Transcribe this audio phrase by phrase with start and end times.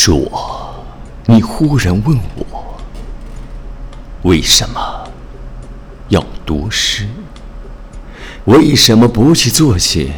[0.00, 0.84] 是我，
[1.26, 2.80] 你忽然问我，
[4.22, 5.10] 为什么
[6.08, 7.08] 要读诗？
[8.44, 10.12] 为什么不去做些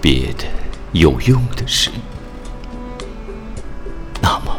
[0.00, 0.44] 别的
[0.92, 1.90] 有用的事？
[4.22, 4.56] 那么，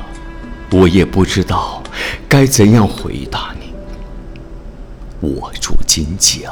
[0.71, 1.81] 我也不知道
[2.27, 3.73] 该怎样回答你。
[5.29, 6.51] 握住金桨，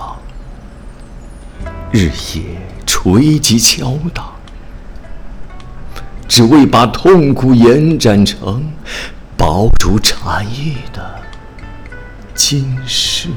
[1.91, 2.43] 日夜
[2.86, 4.36] 锤击敲打，
[6.27, 8.63] 只为把痛苦延展成
[9.36, 11.15] 饱足禅意的
[12.36, 13.29] 今世。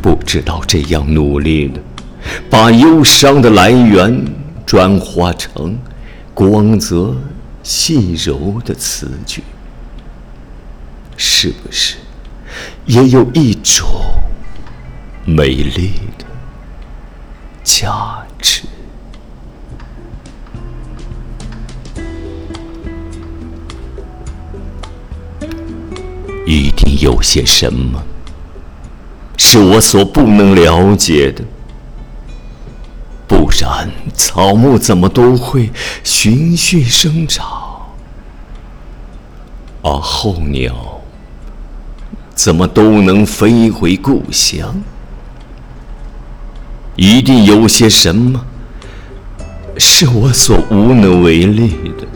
[0.00, 1.80] 不知道这样努力的，
[2.48, 4.24] 把忧伤的来源
[4.64, 5.76] 转化成
[6.32, 7.16] 光泽
[7.62, 9.42] 细柔的词句，
[11.16, 11.96] 是不是
[12.84, 13.88] 也有一种
[15.24, 16.24] 美丽的
[17.64, 18.62] 价值？
[27.00, 28.02] 有些什么。
[29.38, 31.44] 是我所不能了解的，
[33.28, 35.70] 不然草木怎么都会
[36.02, 37.46] 循序生长，
[39.82, 41.02] 而候鸟
[42.34, 44.82] 怎么都能飞回故乡？
[46.96, 48.42] 一定有些什么
[49.76, 52.06] 是我所无能为力的，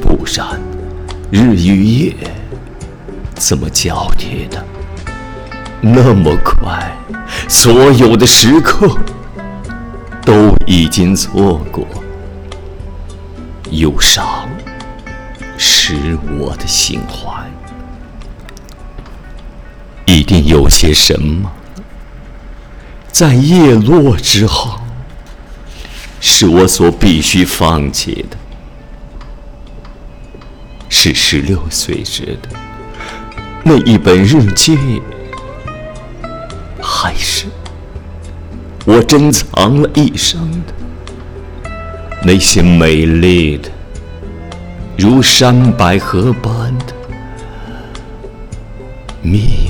[0.00, 0.60] 不然
[1.32, 2.16] 日与夜
[3.40, 4.62] 怎么交替的？
[5.80, 6.94] 那么快，
[7.48, 8.94] 所有的时刻
[10.22, 11.88] 都已经错过。
[13.70, 14.46] 忧伤
[15.56, 17.50] 是我的心怀，
[20.04, 21.50] 一定有些什么，
[23.10, 24.78] 在叶落之后，
[26.20, 28.36] 是我所必须放弃的。
[30.90, 32.59] 是十六岁时的
[33.64, 35.00] 那一本日记。
[36.82, 37.46] 还是
[38.84, 40.72] 我珍藏了一生的
[42.22, 43.70] 那些美丽的，
[44.98, 46.94] 如山百合般的
[49.22, 49.69] 秘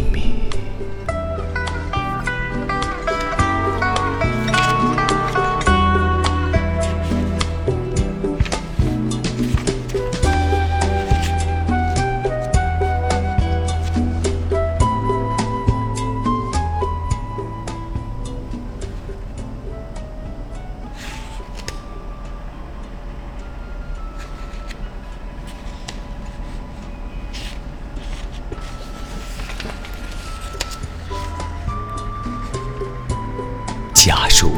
[34.30, 34.40] 密。
[34.40, 34.52] 假如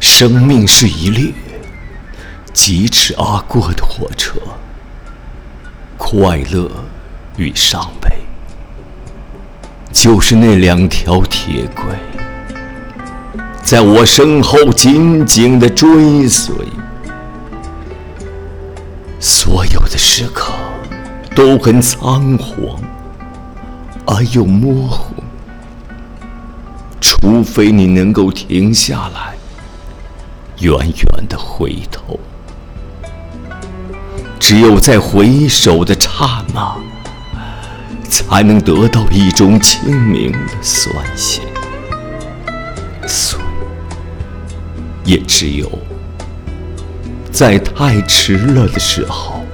[0.00, 1.32] 生命是一列
[2.52, 4.34] 疾驰而过的火车，
[5.96, 6.70] 快乐
[7.36, 8.10] 与伤悲
[9.92, 11.84] 就是那两条铁轨，
[13.62, 16.54] 在我身后紧紧的追随。
[19.20, 20.52] 所有的时刻
[21.36, 22.82] 都很仓皇
[24.04, 25.21] 而又模糊。
[27.22, 29.34] 除非你能够停下来，
[30.58, 32.18] 远远的回头，
[34.40, 36.76] 只有在回首的刹那，
[38.08, 41.44] 才能得到一种清明的酸咸。
[43.06, 43.38] 所
[45.04, 45.70] 以，也只有
[47.30, 49.44] 在太迟了的时候，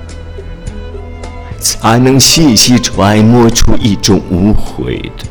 [1.61, 5.27] 才能细细揣摩出一种无悔的。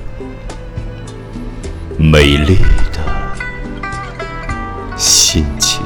[1.99, 2.55] 美丽
[2.93, 2.99] 的
[4.95, 5.81] 心情，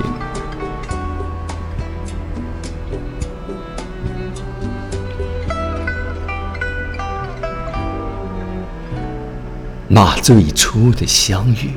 [9.87, 11.71] 那最初的相遇，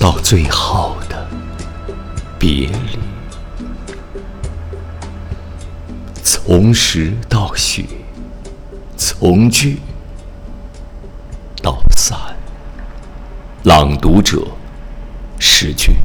[0.00, 1.28] 到最后的
[2.38, 2.98] 别离，
[6.22, 7.86] 从实到虚，
[8.96, 9.78] 从句。
[13.66, 14.46] 朗读者，
[15.40, 15.96] 诗句。